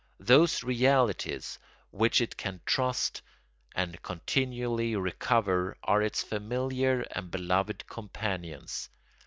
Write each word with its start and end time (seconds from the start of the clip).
Those 0.25 0.63
realities 0.63 1.59
which 1.91 2.21
it 2.21 2.35
can 2.35 2.59
trust 2.65 3.21
and 3.75 4.01
continually 4.01 4.95
recover 4.95 5.77
are 5.83 6.01
its 6.01 6.23
familiar 6.23 7.01
and 7.11 7.29
beloved 7.29 7.85
companions. 7.85 8.89